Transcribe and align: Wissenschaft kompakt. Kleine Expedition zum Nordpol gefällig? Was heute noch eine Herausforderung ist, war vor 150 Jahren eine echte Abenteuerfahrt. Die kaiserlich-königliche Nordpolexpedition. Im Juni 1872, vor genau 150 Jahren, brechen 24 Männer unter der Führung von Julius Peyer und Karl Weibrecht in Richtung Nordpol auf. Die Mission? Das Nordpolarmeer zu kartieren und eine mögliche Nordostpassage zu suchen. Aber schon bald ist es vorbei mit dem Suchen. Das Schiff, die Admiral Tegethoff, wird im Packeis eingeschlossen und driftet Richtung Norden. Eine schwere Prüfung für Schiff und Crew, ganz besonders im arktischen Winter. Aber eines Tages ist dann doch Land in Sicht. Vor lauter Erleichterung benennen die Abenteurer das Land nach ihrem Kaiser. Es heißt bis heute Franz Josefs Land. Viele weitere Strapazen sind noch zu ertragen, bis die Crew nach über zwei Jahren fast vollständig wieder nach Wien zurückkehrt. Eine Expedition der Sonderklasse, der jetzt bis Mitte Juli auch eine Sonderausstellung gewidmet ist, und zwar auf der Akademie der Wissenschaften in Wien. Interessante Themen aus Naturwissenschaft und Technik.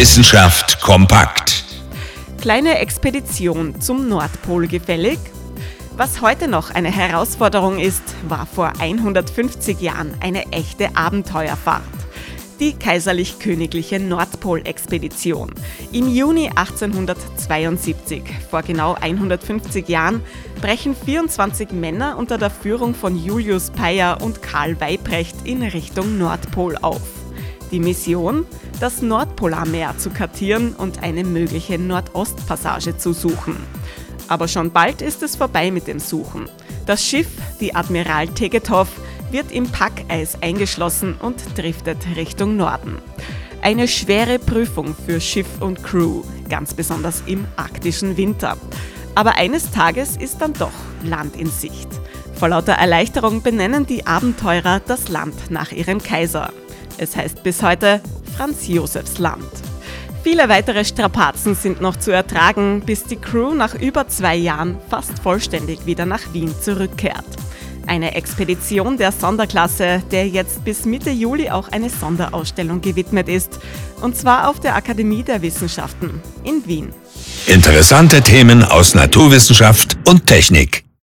Wissenschaft 0.00 0.80
kompakt. 0.80 1.62
Kleine 2.40 2.78
Expedition 2.78 3.82
zum 3.82 4.08
Nordpol 4.08 4.66
gefällig? 4.66 5.18
Was 5.94 6.22
heute 6.22 6.48
noch 6.48 6.70
eine 6.70 6.90
Herausforderung 6.90 7.78
ist, 7.78 8.02
war 8.26 8.46
vor 8.46 8.72
150 8.78 9.78
Jahren 9.78 10.14
eine 10.20 10.50
echte 10.52 10.96
Abenteuerfahrt. 10.96 11.82
Die 12.60 12.72
kaiserlich-königliche 12.72 14.00
Nordpolexpedition. 14.00 15.52
Im 15.92 16.08
Juni 16.08 16.48
1872, 16.48 18.22
vor 18.50 18.62
genau 18.62 18.94
150 18.94 19.86
Jahren, 19.86 20.22
brechen 20.62 20.96
24 20.96 21.72
Männer 21.72 22.16
unter 22.16 22.38
der 22.38 22.48
Führung 22.48 22.94
von 22.94 23.22
Julius 23.22 23.70
Peyer 23.70 24.22
und 24.22 24.40
Karl 24.40 24.80
Weibrecht 24.80 25.36
in 25.44 25.62
Richtung 25.62 26.16
Nordpol 26.16 26.78
auf. 26.78 27.02
Die 27.70 27.80
Mission? 27.80 28.46
Das 28.80 29.02
Nordpolarmeer 29.02 29.98
zu 29.98 30.08
kartieren 30.08 30.72
und 30.72 31.02
eine 31.02 31.22
mögliche 31.22 31.78
Nordostpassage 31.78 32.96
zu 32.96 33.12
suchen. 33.12 33.56
Aber 34.26 34.48
schon 34.48 34.70
bald 34.70 35.02
ist 35.02 35.22
es 35.22 35.36
vorbei 35.36 35.70
mit 35.70 35.86
dem 35.86 35.98
Suchen. 35.98 36.48
Das 36.86 37.04
Schiff, 37.04 37.28
die 37.60 37.74
Admiral 37.74 38.28
Tegethoff, 38.28 38.88
wird 39.30 39.52
im 39.52 39.68
Packeis 39.68 40.40
eingeschlossen 40.40 41.16
und 41.20 41.58
driftet 41.58 41.98
Richtung 42.16 42.56
Norden. 42.56 42.96
Eine 43.60 43.86
schwere 43.86 44.38
Prüfung 44.38 44.96
für 45.06 45.20
Schiff 45.20 45.60
und 45.60 45.82
Crew, 45.82 46.22
ganz 46.48 46.72
besonders 46.72 47.22
im 47.26 47.44
arktischen 47.56 48.16
Winter. 48.16 48.56
Aber 49.14 49.34
eines 49.34 49.70
Tages 49.72 50.16
ist 50.16 50.40
dann 50.40 50.54
doch 50.54 50.72
Land 51.04 51.36
in 51.36 51.50
Sicht. 51.50 51.88
Vor 52.34 52.48
lauter 52.48 52.72
Erleichterung 52.72 53.42
benennen 53.42 53.84
die 53.84 54.06
Abenteurer 54.06 54.80
das 54.80 55.10
Land 55.10 55.50
nach 55.50 55.70
ihrem 55.70 56.02
Kaiser. 56.02 56.50
Es 56.96 57.14
heißt 57.14 57.42
bis 57.42 57.62
heute 57.62 58.00
Franz 58.36 58.68
Josefs 58.68 59.18
Land. 59.18 59.50
Viele 60.22 60.48
weitere 60.48 60.84
Strapazen 60.84 61.54
sind 61.54 61.80
noch 61.80 61.96
zu 61.96 62.10
ertragen, 62.10 62.82
bis 62.84 63.04
die 63.04 63.16
Crew 63.16 63.54
nach 63.54 63.74
über 63.74 64.06
zwei 64.08 64.36
Jahren 64.36 64.76
fast 64.90 65.18
vollständig 65.18 65.86
wieder 65.86 66.04
nach 66.04 66.32
Wien 66.32 66.54
zurückkehrt. 66.60 67.24
Eine 67.86 68.14
Expedition 68.14 68.98
der 68.98 69.12
Sonderklasse, 69.12 70.02
der 70.10 70.28
jetzt 70.28 70.64
bis 70.64 70.84
Mitte 70.84 71.10
Juli 71.10 71.50
auch 71.50 71.68
eine 71.72 71.88
Sonderausstellung 71.88 72.82
gewidmet 72.82 73.28
ist, 73.28 73.58
und 74.02 74.16
zwar 74.16 74.48
auf 74.48 74.60
der 74.60 74.76
Akademie 74.76 75.22
der 75.22 75.40
Wissenschaften 75.42 76.20
in 76.44 76.66
Wien. 76.66 76.92
Interessante 77.46 78.20
Themen 78.20 78.62
aus 78.62 78.94
Naturwissenschaft 78.94 79.96
und 80.06 80.26
Technik. 80.26 80.84